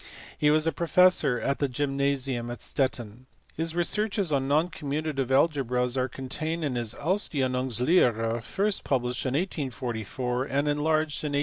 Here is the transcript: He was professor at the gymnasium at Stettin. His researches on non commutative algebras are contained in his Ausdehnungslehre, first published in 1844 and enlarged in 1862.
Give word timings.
He 0.35 0.49
was 0.49 0.67
professor 0.71 1.39
at 1.39 1.59
the 1.59 1.67
gymnasium 1.67 2.49
at 2.49 2.59
Stettin. 2.59 3.27
His 3.53 3.75
researches 3.75 4.33
on 4.33 4.47
non 4.47 4.69
commutative 4.71 5.27
algebras 5.29 5.95
are 5.95 6.09
contained 6.09 6.63
in 6.65 6.73
his 6.73 6.95
Ausdehnungslehre, 6.95 8.43
first 8.43 8.83
published 8.83 9.27
in 9.27 9.35
1844 9.35 10.45
and 10.45 10.67
enlarged 10.67 11.23
in 11.23 11.33
1862. 11.37 11.37